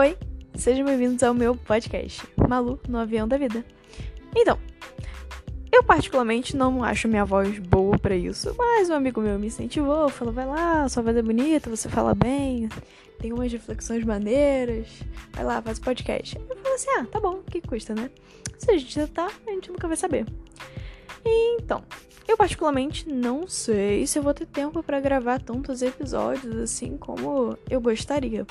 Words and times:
Oi, 0.00 0.16
sejam 0.54 0.86
bem-vindos 0.86 1.22
ao 1.22 1.34
meu 1.34 1.54
podcast, 1.54 2.26
Malu 2.48 2.80
no 2.88 2.96
Avião 2.96 3.28
da 3.28 3.36
Vida. 3.36 3.62
Então, 4.34 4.58
eu 5.70 5.84
particularmente 5.84 6.56
não 6.56 6.82
acho 6.82 7.06
minha 7.06 7.22
voz 7.22 7.58
boa 7.58 7.98
para 7.98 8.16
isso, 8.16 8.54
mas 8.56 8.88
um 8.88 8.94
amigo 8.94 9.20
meu 9.20 9.38
me 9.38 9.48
incentivou, 9.48 10.08
falou: 10.08 10.32
vai 10.32 10.46
lá, 10.46 10.88
sua 10.88 11.02
voz 11.02 11.14
é 11.14 11.20
bonita, 11.20 11.68
você 11.68 11.86
fala 11.90 12.14
bem, 12.14 12.66
tem 13.18 13.30
umas 13.30 13.52
reflexões 13.52 14.02
maneiras, 14.02 14.86
vai 15.34 15.44
lá, 15.44 15.60
faz 15.60 15.76
o 15.76 15.82
podcast. 15.82 16.34
Eu 16.48 16.56
falei 16.56 16.74
assim: 16.76 16.90
ah, 16.92 17.04
tá 17.04 17.20
bom, 17.20 17.34
o 17.34 17.42
que 17.42 17.60
custa, 17.60 17.94
né? 17.94 18.10
Se 18.56 18.70
a 18.70 18.78
gente 18.78 18.94
tentar, 18.94 19.30
a 19.46 19.50
gente 19.50 19.70
nunca 19.70 19.86
vai 19.86 19.98
saber. 19.98 20.24
Então, 21.22 21.84
eu 22.26 22.38
particularmente 22.38 23.06
não 23.06 23.46
sei 23.46 24.06
se 24.06 24.18
eu 24.18 24.22
vou 24.22 24.32
ter 24.32 24.46
tempo 24.46 24.82
para 24.82 24.98
gravar 24.98 25.42
tantos 25.42 25.82
episódios 25.82 26.56
assim 26.56 26.96
como 26.96 27.58
eu 27.68 27.82
gostaria. 27.82 28.46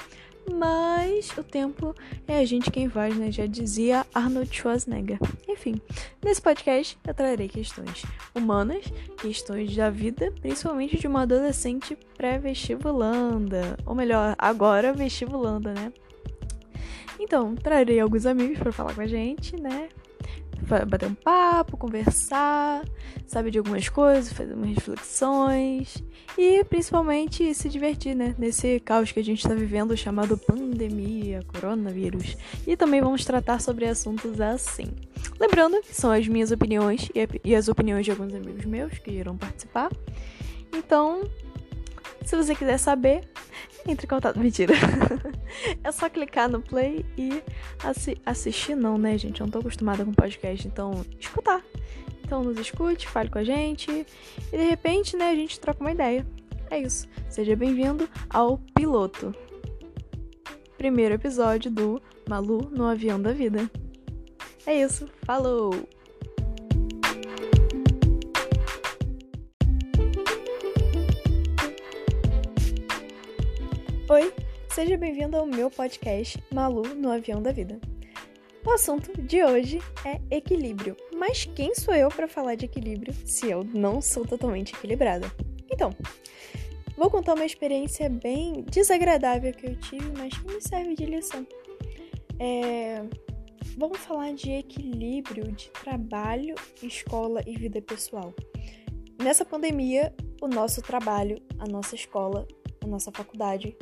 Mas 0.53 1.29
o 1.37 1.43
tempo 1.43 1.95
é 2.27 2.39
a 2.39 2.45
gente 2.45 2.71
quem 2.71 2.89
faz, 2.89 3.15
né? 3.15 3.31
Já 3.31 3.45
dizia 3.45 4.05
Arnold 4.13 4.53
Schwarzenegger. 4.55 5.19
Enfim, 5.47 5.81
nesse 6.23 6.41
podcast 6.41 6.97
eu 7.05 7.13
trarei 7.13 7.47
questões 7.47 8.03
humanas, 8.33 8.85
questões 9.17 9.75
da 9.75 9.89
vida, 9.89 10.33
principalmente 10.41 10.97
de 10.97 11.07
uma 11.07 11.21
adolescente 11.21 11.97
pré-vestibulanda. 12.17 13.77
Ou 13.85 13.95
melhor, 13.95 14.35
agora 14.37 14.93
vestibulanda, 14.93 15.73
né? 15.73 15.93
Então, 17.19 17.55
trarei 17.55 17.99
alguns 17.99 18.25
amigos 18.25 18.57
para 18.59 18.71
falar 18.71 18.95
com 18.95 19.01
a 19.01 19.07
gente, 19.07 19.59
né? 19.59 19.89
Bater 20.87 21.07
um 21.07 21.13
papo, 21.13 21.77
conversar, 21.77 22.83
saber 23.25 23.51
de 23.51 23.57
algumas 23.57 23.89
coisas, 23.89 24.33
fazer 24.33 24.53
umas 24.53 24.69
reflexões 24.69 26.03
e 26.37 26.63
principalmente 26.63 27.53
se 27.53 27.69
divertir, 27.69 28.15
né? 28.15 28.35
Nesse 28.37 28.79
caos 28.79 29.11
que 29.11 29.19
a 29.19 29.23
gente 29.23 29.39
está 29.39 29.53
vivendo 29.53 29.95
chamado 29.97 30.37
pandemia, 30.37 31.41
coronavírus. 31.47 32.37
E 32.67 32.77
também 32.77 33.01
vamos 33.01 33.25
tratar 33.25 33.59
sobre 33.61 33.85
assuntos 33.85 34.39
assim. 34.39 34.87
Lembrando 35.39 35.81
que 35.81 35.95
são 35.95 36.11
as 36.11 36.27
minhas 36.27 36.51
opiniões 36.51 37.09
e 37.43 37.55
as 37.55 37.67
opiniões 37.67 38.05
de 38.05 38.11
alguns 38.11 38.33
amigos 38.33 38.65
meus 38.65 38.97
que 38.99 39.11
irão 39.11 39.37
participar. 39.37 39.89
Então, 40.73 41.23
se 42.25 42.35
você 42.35 42.53
quiser 42.53 42.77
saber, 42.77 43.27
entre 43.87 44.05
em 44.05 44.09
contato. 44.09 44.39
Mentira. 44.39 44.73
é 45.83 45.91
só 45.91 46.09
clicar 46.09 46.49
no 46.49 46.61
play 46.61 47.05
e 47.17 47.41
assi 47.83 48.17
assistir, 48.25 48.75
não, 48.75 48.97
né, 48.97 49.17
gente? 49.17 49.41
Eu 49.41 49.47
não 49.47 49.51
tô 49.51 49.59
acostumada 49.59 50.03
com 50.05 50.13
podcast, 50.13 50.67
então 50.67 51.05
escutar. 51.19 51.63
Então 52.23 52.43
nos 52.43 52.59
escute, 52.59 53.07
fale 53.07 53.29
com 53.29 53.39
a 53.39 53.43
gente 53.43 54.05
e 54.53 54.57
de 54.57 54.63
repente, 54.63 55.17
né, 55.17 55.29
a 55.29 55.35
gente 55.35 55.59
troca 55.59 55.81
uma 55.81 55.91
ideia. 55.91 56.25
É 56.69 56.79
isso. 56.79 57.07
Seja 57.27 57.55
bem-vindo 57.55 58.07
ao 58.29 58.59
piloto. 58.75 59.33
Primeiro 60.77 61.15
episódio 61.15 61.71
do 61.71 62.01
Malu 62.27 62.69
no 62.71 62.85
avião 62.85 63.19
da 63.19 63.33
vida. 63.33 63.69
É 64.65 64.79
isso. 64.79 65.09
Falou! 65.25 65.98
Oi, 74.11 74.33
seja 74.71 74.97
bem-vindo 74.97 75.37
ao 75.37 75.45
meu 75.45 75.69
podcast 75.69 76.43
Malu 76.51 76.95
no 76.95 77.11
Avião 77.11 77.43
da 77.43 77.51
Vida. 77.51 77.79
O 78.65 78.71
assunto 78.71 79.21
de 79.21 79.43
hoje 79.43 79.77
é 80.03 80.19
equilíbrio, 80.35 80.97
mas 81.15 81.45
quem 81.45 81.75
sou 81.75 81.93
eu 81.93 82.09
para 82.09 82.27
falar 82.27 82.55
de 82.55 82.65
equilíbrio 82.65 83.13
se 83.13 83.51
eu 83.51 83.63
não 83.63 84.01
sou 84.01 84.25
totalmente 84.25 84.73
equilibrada? 84.73 85.31
Então, 85.71 85.95
vou 86.97 87.11
contar 87.11 87.35
uma 87.35 87.45
experiência 87.45 88.09
bem 88.09 88.63
desagradável 88.63 89.53
que 89.53 89.67
eu 89.67 89.75
tive, 89.79 90.11
mas 90.17 90.35
que 90.35 90.55
me 90.55 90.59
serve 90.59 90.95
de 90.95 91.05
lição. 91.05 91.45
É... 92.39 93.03
Vamos 93.77 93.99
falar 93.99 94.33
de 94.33 94.53
equilíbrio 94.53 95.51
de 95.51 95.69
trabalho, 95.69 96.55
escola 96.81 97.43
e 97.45 97.55
vida 97.55 97.79
pessoal. 97.79 98.33
Nessa 99.21 99.45
pandemia, 99.45 100.11
o 100.41 100.47
nosso 100.47 100.81
trabalho, 100.81 101.39
a 101.59 101.67
nossa 101.67 101.93
escola, 101.93 102.47
a 102.83 102.87
nossa 102.87 103.11
faculdade 103.11 103.77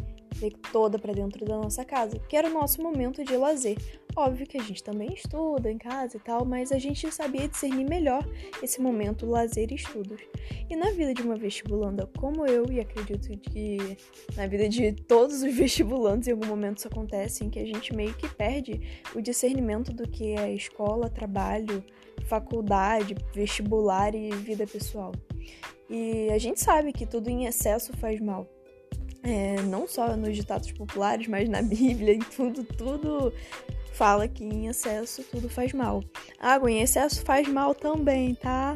toda 0.72 1.00
para 1.00 1.14
dentro 1.14 1.46
da 1.46 1.58
nossa 1.58 1.84
casa, 1.84 2.20
que 2.28 2.36
era 2.36 2.50
o 2.50 2.54
nosso 2.54 2.82
momento 2.82 3.24
de 3.24 3.36
lazer. 3.36 3.78
Óbvio 4.16 4.48
que 4.48 4.58
a 4.58 4.64
gente 4.64 4.84
também 4.84 5.14
estuda 5.14 5.72
em 5.72 5.78
casa 5.78 6.18
e 6.18 6.20
tal, 6.20 6.44
mas 6.44 6.72
a 6.72 6.80
gente 6.80 7.12
sabia 7.12 7.48
discernir 7.48 7.88
melhor 7.88 8.28
esse 8.64 8.82
momento 8.82 9.26
lazer 9.26 9.72
e 9.72 9.76
estudos. 9.76 10.20
E 10.70 10.76
na 10.76 10.92
vida 10.92 11.14
de 11.14 11.22
uma 11.22 11.36
vestibulanda 11.36 12.10
como 12.18 12.46
eu, 12.48 12.72
e 12.72 12.80
acredito 12.80 13.30
que 13.38 13.98
na 14.36 14.48
vida 14.48 14.68
de 14.68 14.92
todos 14.92 15.44
os 15.44 15.54
vestibulantes 15.54 16.28
em 16.28 16.32
algum 16.32 16.48
momento 16.48 16.80
isso 16.80 16.88
acontece, 16.88 17.44
em 17.44 17.50
que 17.50 17.60
a 17.60 17.66
gente 17.66 17.96
meio 17.96 18.14
que 18.16 18.28
perde 18.28 18.82
o 19.14 19.22
discernimento 19.22 19.94
do 19.94 20.08
que 20.08 20.36
é 20.36 20.52
escola, 20.54 21.10
trabalho, 21.10 21.84
faculdade, 22.26 23.16
vestibular 23.34 24.16
e 24.16 24.32
vida 24.32 24.66
pessoal. 24.66 25.12
E 25.90 26.30
a 26.32 26.38
gente 26.38 26.60
sabe 26.60 26.92
que 26.92 27.06
tudo 27.06 27.30
em 27.30 27.46
excesso 27.46 27.96
faz 27.98 28.20
mal 28.20 28.57
é, 29.28 29.62
não 29.62 29.86
só 29.86 30.16
nos 30.16 30.34
ditados 30.36 30.72
populares, 30.72 31.28
mas 31.28 31.50
na 31.50 31.62
Bíblia, 31.64 32.14
em 32.14 32.20
tudo, 32.20 32.64
tudo 32.64 33.34
fala 33.92 34.28
que 34.28 34.44
em 34.44 34.68
excesso 34.68 35.22
tudo 35.24 35.50
faz 35.50 35.74
mal. 35.74 36.02
Água 36.40 36.72
em 36.72 36.82
excesso 36.82 37.22
faz 37.24 37.48
mal 37.48 37.76
também, 37.76 38.34
tá? 38.36 38.74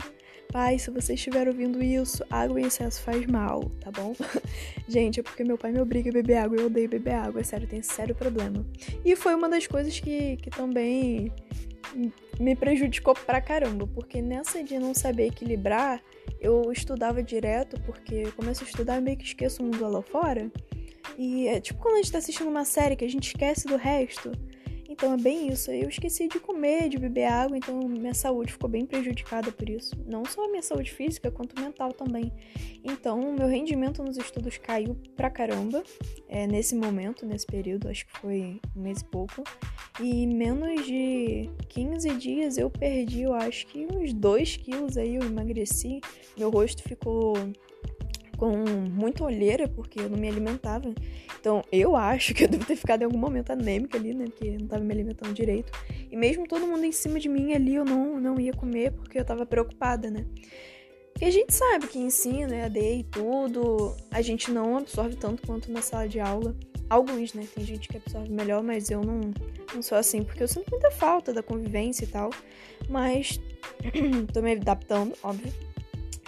Pai, 0.51 0.77
se 0.77 0.91
você 0.91 1.13
estiver 1.13 1.47
ouvindo 1.47 1.81
isso, 1.81 2.25
água 2.29 2.59
em 2.59 2.65
excesso 2.65 3.01
faz 3.01 3.25
mal, 3.25 3.71
tá 3.79 3.89
bom? 3.89 4.13
Gente, 4.89 5.21
é 5.21 5.23
porque 5.23 5.45
meu 5.45 5.57
pai 5.57 5.71
me 5.71 5.79
obriga 5.79 6.09
a 6.09 6.13
beber 6.13 6.37
água 6.37 6.57
eu 6.57 6.65
odeio 6.65 6.89
beber 6.89 7.13
água, 7.13 7.39
é 7.39 7.43
sério, 7.43 7.65
tem 7.65 7.81
sério 7.81 8.13
problema. 8.13 8.65
E 9.05 9.15
foi 9.15 9.33
uma 9.33 9.47
das 9.47 9.65
coisas 9.65 9.97
que, 9.97 10.35
que 10.35 10.49
também 10.49 11.31
me 12.39 12.55
prejudicou 12.55 13.13
pra 13.13 13.41
caramba, 13.41 13.87
porque 13.87 14.21
nessa 14.21 14.63
de 14.63 14.77
não 14.79 14.93
saber 14.93 15.27
equilibrar, 15.27 16.01
eu 16.39 16.71
estudava 16.71 17.21
direto, 17.21 17.79
porque 17.81 18.15
eu 18.15 18.31
começo 18.33 18.63
a 18.63 18.67
estudar 18.67 18.97
e 18.97 19.01
meio 19.01 19.17
que 19.17 19.25
esqueço 19.25 19.61
o 19.61 19.65
mundo 19.65 19.87
lá 19.87 20.01
fora. 20.01 20.51
E 21.17 21.47
é 21.47 21.59
tipo 21.59 21.79
quando 21.79 21.95
a 21.95 21.97
gente 21.97 22.11
tá 22.11 22.17
assistindo 22.17 22.49
uma 22.49 22.65
série 22.65 22.95
que 22.95 23.05
a 23.05 23.09
gente 23.09 23.27
esquece 23.27 23.67
do 23.67 23.75
resto. 23.75 24.31
Então 24.91 25.13
é 25.13 25.17
bem 25.17 25.47
isso. 25.47 25.71
Eu 25.71 25.87
esqueci 25.87 26.27
de 26.27 26.37
comer, 26.37 26.89
de 26.89 26.97
beber 26.97 27.25
água, 27.25 27.57
então 27.57 27.79
minha 27.87 28.13
saúde 28.13 28.51
ficou 28.51 28.69
bem 28.69 28.85
prejudicada 28.85 29.49
por 29.49 29.69
isso. 29.69 29.95
Não 30.05 30.25
só 30.25 30.45
a 30.45 30.49
minha 30.49 30.61
saúde 30.61 30.91
física, 30.91 31.31
quanto 31.31 31.59
mental 31.59 31.93
também. 31.93 32.31
Então, 32.83 33.33
meu 33.33 33.47
rendimento 33.47 34.03
nos 34.03 34.17
estudos 34.17 34.57
caiu 34.57 34.95
pra 35.15 35.29
caramba 35.29 35.81
é, 36.27 36.45
nesse 36.45 36.75
momento, 36.75 37.25
nesse 37.25 37.45
período, 37.45 37.87
acho 37.87 38.05
que 38.05 38.17
foi 38.19 38.59
um 38.75 38.81
mês 38.81 38.99
e 38.99 39.05
pouco. 39.05 39.43
E 40.01 40.25
menos 40.25 40.83
de 40.85 41.47
15 41.69 42.09
dias 42.15 42.57
eu 42.57 42.71
perdi, 42.71 43.21
eu 43.21 43.35
acho 43.35 43.67
que 43.67 43.85
uns 43.85 44.11
2 44.13 44.57
quilos 44.57 44.97
aí, 44.97 45.15
eu 45.15 45.21
emagreci. 45.21 46.01
Meu 46.35 46.49
rosto 46.49 46.81
ficou 46.81 47.33
com 48.35 48.65
muita 48.89 49.23
olheira, 49.23 49.67
porque 49.67 49.99
eu 49.99 50.09
não 50.09 50.17
me 50.17 50.27
alimentava. 50.27 50.91
Então, 51.39 51.63
eu 51.71 51.95
acho 51.95 52.33
que 52.33 52.43
eu 52.43 52.47
devo 52.47 52.65
ter 52.65 52.75
ficado 52.75 53.03
em 53.03 53.05
algum 53.05 53.17
momento 53.17 53.51
anêmica 53.51 53.99
ali, 53.99 54.15
né? 54.15 54.25
Porque 54.25 54.47
eu 54.47 54.59
não 54.59 54.67
tava 54.67 54.83
me 54.83 54.91
alimentando 54.91 55.31
direito. 55.31 55.71
E 56.09 56.17
mesmo 56.17 56.47
todo 56.47 56.65
mundo 56.65 56.83
em 56.83 56.91
cima 56.91 57.19
de 57.19 57.29
mim 57.29 57.53
ali, 57.53 57.75
eu 57.75 57.85
não, 57.85 58.19
não 58.19 58.39
ia 58.39 58.53
comer 58.53 58.93
porque 58.93 59.19
eu 59.19 59.23
tava 59.23 59.45
preocupada, 59.45 60.09
né? 60.09 60.25
E 61.21 61.25
a 61.25 61.29
gente 61.29 61.53
sabe 61.53 61.85
que 61.85 61.99
ensino, 61.99 62.51
EAD 62.51 62.79
e 62.79 63.03
tudo, 63.03 63.95
a 64.09 64.23
gente 64.23 64.49
não 64.49 64.77
absorve 64.77 65.15
tanto 65.15 65.45
quanto 65.45 65.71
na 65.71 65.83
sala 65.83 66.07
de 66.07 66.19
aula. 66.19 66.55
Alguns, 66.89 67.35
né? 67.35 67.47
Tem 67.53 67.63
gente 67.63 67.87
que 67.87 67.97
absorve 67.97 68.31
melhor, 68.31 68.63
mas 68.63 68.89
eu 68.89 69.01
não, 69.01 69.21
não 69.73 69.81
sou 69.81 69.97
assim, 69.97 70.23
porque 70.23 70.43
eu 70.43 70.47
sinto 70.47 70.69
muita 70.69 70.91
falta 70.91 71.33
da 71.33 71.43
convivência 71.43 72.03
e 72.03 72.07
tal. 72.07 72.29
Mas 72.89 73.39
tô 74.33 74.41
me 74.41 74.53
adaptando, 74.53 75.13
óbvio. 75.23 75.53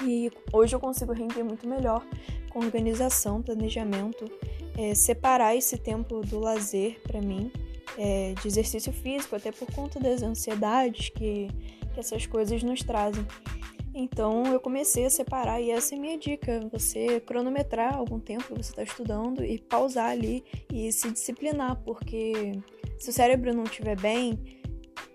E 0.03 0.31
hoje 0.51 0.75
eu 0.75 0.79
consigo 0.79 1.13
render 1.13 1.43
muito 1.43 1.67
melhor 1.67 2.05
com 2.49 2.59
organização, 2.59 3.41
planejamento, 3.41 4.29
é, 4.77 4.93
separar 4.93 5.55
esse 5.55 5.77
tempo 5.77 6.21
do 6.21 6.39
lazer 6.39 6.99
para 7.01 7.21
mim, 7.21 7.51
é, 7.97 8.33
de 8.41 8.47
exercício 8.47 8.91
físico, 8.91 9.35
até 9.35 9.51
por 9.51 9.71
conta 9.73 9.99
das 9.99 10.21
ansiedades 10.21 11.09
que, 11.09 11.47
que 11.93 11.99
essas 11.99 12.25
coisas 12.25 12.61
nos 12.63 12.81
trazem. 12.81 13.25
Então 13.95 14.45
eu 14.47 14.59
comecei 14.59 15.05
a 15.05 15.09
separar 15.09 15.61
e 15.61 15.69
essa 15.69 15.93
é 15.93 15.97
a 15.97 16.01
minha 16.01 16.17
dica: 16.17 16.67
você 16.71 17.19
cronometrar 17.19 17.95
algum 17.95 18.19
tempo 18.19 18.45
que 18.45 18.53
você 18.53 18.71
está 18.71 18.83
estudando 18.83 19.43
e 19.43 19.59
pausar 19.59 20.09
ali 20.09 20.43
e 20.71 20.91
se 20.91 21.11
disciplinar, 21.11 21.75
porque 21.85 22.53
se 23.03 23.09
o 23.09 23.13
cérebro 23.13 23.53
não 23.53 23.65
estiver 23.65 23.99
bem, 23.99 24.39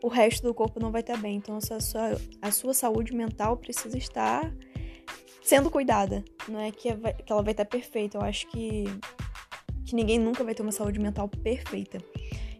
o 0.03 0.09
resto 0.09 0.43
do 0.43 0.53
corpo 0.53 0.79
não 0.79 0.93
vai 0.93 1.01
estar 1.01 1.17
bem. 1.17 1.37
Então 1.37 1.57
a 1.57 1.61
sua, 1.81 2.21
a 2.43 2.51
sua 2.51 2.75
saúde 2.75 3.15
mental 3.15 3.57
precisa 3.57 3.97
estar 3.97 4.55
sendo 5.43 5.71
cuidada. 5.71 6.23
Não 6.47 6.61
é 6.61 6.71
que, 6.71 6.91
que 7.25 7.33
ela 7.33 7.43
vai 7.43 7.53
estar 7.53 7.65
perfeita. 7.65 8.19
Eu 8.19 8.21
acho 8.21 8.47
que, 8.49 8.85
que 9.87 9.95
ninguém 9.95 10.19
nunca 10.19 10.45
vai 10.45 10.55
ter 10.55 10.61
uma 10.61 10.71
saúde 10.71 11.01
mental 11.01 11.31
perfeita. 11.31 11.97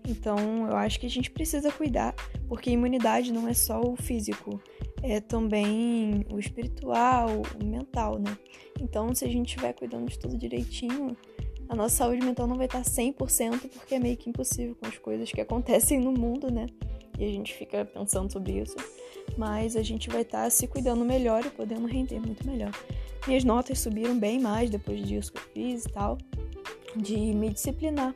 Então, 0.09 0.67
eu 0.67 0.75
acho 0.75 0.99
que 0.99 1.05
a 1.05 1.11
gente 1.11 1.31
precisa 1.31 1.71
cuidar, 1.71 2.15
porque 2.49 2.71
imunidade 2.71 3.31
não 3.31 3.47
é 3.47 3.53
só 3.53 3.83
o 3.83 3.95
físico, 3.95 4.59
é 5.03 5.21
também 5.21 6.25
o 6.33 6.39
espiritual, 6.39 7.43
o 7.61 7.65
mental, 7.67 8.19
né? 8.19 8.35
Então, 8.81 9.15
se 9.15 9.27
a 9.27 9.29
gente 9.29 9.49
estiver 9.49 9.75
cuidando 9.75 10.09
de 10.09 10.19
tudo 10.19 10.39
direitinho, 10.39 11.15
a 11.69 11.75
nossa 11.75 11.97
saúde 11.97 12.25
mental 12.25 12.47
não 12.47 12.57
vai 12.57 12.67
estar 12.67 12.83
100% 12.83 13.69
porque 13.71 13.95
é 13.95 13.99
meio 13.99 14.17
que 14.17 14.31
impossível 14.31 14.75
com 14.75 14.87
as 14.87 14.97
coisas 14.97 15.31
que 15.31 15.41
acontecem 15.41 16.01
no 16.01 16.13
mundo, 16.13 16.51
né? 16.51 16.67
E 17.19 17.25
a 17.25 17.29
gente 17.29 17.53
fica 17.53 17.85
pensando 17.85 18.33
sobre 18.33 18.53
isso. 18.61 18.77
Mas 19.37 19.77
a 19.77 19.83
gente 19.83 20.09
vai 20.09 20.23
estar 20.23 20.51
se 20.51 20.67
cuidando 20.67 21.05
melhor 21.05 21.45
e 21.45 21.51
podendo 21.51 21.87
render 21.87 22.21
muito 22.21 22.47
melhor. 22.47 22.71
Minhas 23.27 23.45
notas 23.45 23.81
subiram 23.81 24.19
bem 24.19 24.41
mais 24.41 24.71
depois 24.71 25.07
disso 25.07 25.33
que 25.33 25.39
eu 25.39 25.43
fiz 25.53 25.85
e 25.85 25.89
tal, 25.91 26.17
de 26.97 27.17
me 27.17 27.51
disciplinar. 27.51 28.15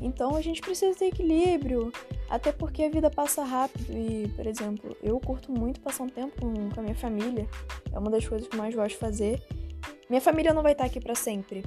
Então 0.00 0.36
a 0.36 0.40
gente 0.40 0.60
precisa 0.60 0.96
ter 0.96 1.06
equilíbrio, 1.06 1.92
até 2.30 2.52
porque 2.52 2.84
a 2.84 2.90
vida 2.90 3.10
passa 3.10 3.42
rápido 3.42 3.90
e, 3.90 4.28
por 4.36 4.46
exemplo, 4.46 4.96
eu 5.02 5.18
curto 5.18 5.50
muito 5.50 5.80
passar 5.80 6.04
um 6.04 6.08
tempo 6.08 6.40
com, 6.40 6.80
a 6.80 6.82
minha 6.82 6.94
família. 6.94 7.48
É 7.92 7.98
uma 7.98 8.10
das 8.10 8.26
coisas 8.28 8.46
que 8.46 8.54
eu 8.54 8.58
mais 8.58 8.74
gosto 8.74 8.90
de 8.90 8.96
fazer. 8.98 9.42
Minha 10.08 10.20
família 10.20 10.54
não 10.54 10.62
vai 10.62 10.72
estar 10.72 10.84
aqui 10.84 11.00
para 11.00 11.14
sempre. 11.14 11.64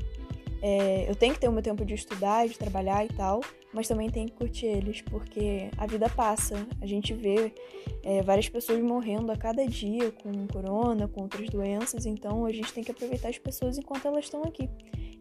É, 0.68 1.08
eu 1.08 1.16
tenho 1.16 1.32
que 1.32 1.40
ter 1.40 1.48
o 1.48 1.52
meu 1.52 1.62
tempo 1.62 1.86
de 1.86 1.94
estudar, 1.94 2.48
de 2.48 2.58
trabalhar 2.58 3.06
e 3.06 3.10
tal, 3.10 3.40
mas 3.72 3.88
também 3.88 4.10
tenho 4.10 4.26
que 4.26 4.34
curtir 4.34 4.66
eles, 4.66 5.00
porque 5.00 5.70
a 5.78 5.86
vida 5.86 6.10
passa. 6.10 6.56
A 6.82 6.88
gente 6.88 7.14
vê 7.14 7.54
é, 8.02 8.24
várias 8.24 8.50
pessoas 8.50 8.82
morrendo 8.82 9.32
a 9.32 9.38
cada 9.38 9.64
dia 9.68 10.12
com 10.12 10.48
corona, 10.48 11.08
com 11.08 11.22
outras 11.22 11.48
doenças, 11.52 12.08
então 12.08 12.48
a 12.48 12.52
gente 12.52 12.74
tem 12.74 12.84
que 12.84 12.90
aproveitar 12.90 13.30
as 13.30 13.38
pessoas 13.38 13.78
enquanto 13.78 14.08
elas 14.08 14.26
estão 14.26 14.42
aqui. 14.42 14.68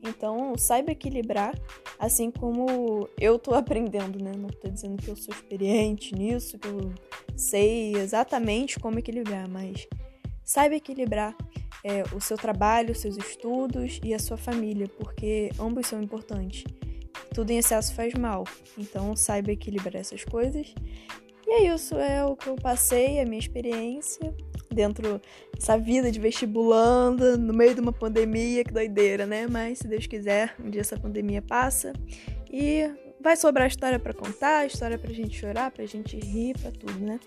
Então, 0.02 0.56
saiba 0.56 0.92
equilibrar, 0.92 1.54
assim 1.98 2.30
como 2.30 3.06
eu 3.20 3.38
tô 3.38 3.52
aprendendo, 3.54 4.24
né? 4.24 4.32
Não 4.34 4.48
tô 4.48 4.70
dizendo 4.70 4.96
que 4.96 5.10
eu 5.10 5.16
sou 5.16 5.34
experiente 5.34 6.14
nisso, 6.14 6.58
que 6.58 6.68
eu 6.68 6.90
sei 7.36 7.94
exatamente 7.96 8.80
como 8.80 8.98
equilibrar, 8.98 9.46
mas 9.46 9.86
saiba 10.42 10.74
equilibrar 10.74 11.36
é, 11.84 12.02
o 12.14 12.20
seu 12.20 12.38
trabalho, 12.38 12.92
os 12.92 12.98
seus 12.98 13.16
estudos 13.18 14.00
e 14.02 14.14
a 14.14 14.18
sua 14.18 14.38
família, 14.38 14.88
porque 14.88 15.50
ambos 15.60 15.86
são 15.86 16.02
importantes. 16.02 16.64
Tudo 17.34 17.50
em 17.50 17.58
excesso 17.58 17.94
faz 17.94 18.14
mal, 18.14 18.44
então 18.78 19.14
saiba 19.14 19.52
equilibrar 19.52 19.96
essas 19.96 20.24
coisas. 20.24 20.74
E 21.46 21.50
é 21.50 21.74
isso, 21.74 21.94
é 21.96 22.24
o 22.24 22.34
que 22.34 22.48
eu 22.48 22.56
passei, 22.56 23.20
a 23.20 23.26
minha 23.26 23.38
experiência 23.38 24.34
dentro 24.72 25.20
dessa 25.54 25.76
vida 25.78 26.10
de 26.10 26.18
vestibulanda, 26.18 27.36
no 27.36 27.52
meio 27.52 27.74
de 27.74 27.80
uma 27.80 27.92
pandemia, 27.92 28.64
que 28.64 28.72
doideira, 28.72 29.26
né? 29.26 29.46
Mas 29.46 29.78
se 29.78 29.86
Deus 29.86 30.06
quiser, 30.06 30.54
um 30.58 30.70
dia 30.70 30.80
essa 30.80 30.98
pandemia 30.98 31.42
passa 31.42 31.92
e 32.50 32.90
vai 33.24 33.36
sobrar 33.36 33.66
história 33.66 33.98
para 33.98 34.12
contar, 34.12 34.66
história 34.66 34.98
pra 34.98 35.10
gente 35.10 35.40
chorar, 35.40 35.70
pra 35.70 35.86
gente 35.86 36.14
rir, 36.18 36.54
pra 36.60 36.70
tudo, 36.70 37.00
né? 37.00 37.18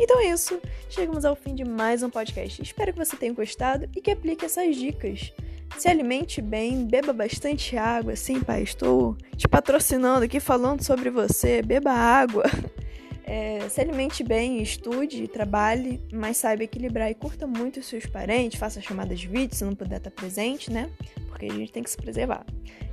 Então 0.00 0.18
é 0.18 0.30
isso. 0.30 0.58
Chegamos 0.88 1.26
ao 1.26 1.36
fim 1.36 1.54
de 1.54 1.62
mais 1.62 2.02
um 2.02 2.08
podcast. 2.08 2.62
Espero 2.62 2.90
que 2.90 2.98
você 2.98 3.14
tenha 3.18 3.34
gostado 3.34 3.86
e 3.94 4.00
que 4.00 4.10
aplique 4.10 4.46
essas 4.46 4.74
dicas. 4.74 5.30
Se 5.76 5.88
alimente 5.88 6.40
bem, 6.40 6.86
beba 6.86 7.12
bastante 7.12 7.76
água. 7.76 8.16
Sim, 8.16 8.40
pai, 8.40 8.62
estou 8.62 9.14
te 9.36 9.46
patrocinando 9.46 10.24
aqui 10.24 10.40
falando 10.40 10.82
sobre 10.82 11.10
você. 11.10 11.60
Beba 11.60 11.92
água. 11.92 12.44
É, 13.24 13.66
se 13.68 13.80
alimente 13.80 14.24
bem, 14.24 14.60
estude, 14.60 15.28
trabalhe, 15.28 16.02
mas 16.12 16.36
saiba 16.36 16.64
equilibrar 16.64 17.08
e 17.08 17.14
curta 17.14 17.46
muito 17.46 17.78
os 17.78 17.86
seus 17.86 18.04
parentes, 18.04 18.58
faça 18.58 18.80
chamadas 18.80 19.18
de 19.18 19.28
vídeo 19.28 19.56
se 19.56 19.64
não 19.64 19.74
puder 19.74 19.98
estar 19.98 20.10
presente, 20.10 20.70
né? 20.70 20.90
Porque 21.28 21.46
a 21.46 21.52
gente 21.52 21.72
tem 21.72 21.82
que 21.84 21.90
se 21.90 21.96
preservar. 21.96 22.44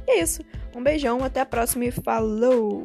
É 0.09 0.21
isso. 0.21 0.41
Um 0.75 0.83
beijão, 0.83 1.23
até 1.23 1.39
a 1.39 1.45
próxima 1.45 1.85
e 1.85 1.91
falou! 1.91 2.83